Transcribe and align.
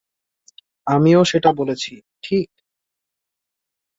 আমিও 0.87 1.21
সেটা 1.23 1.49
বলেছি, 1.53 1.91
ঠিক? 2.23 2.47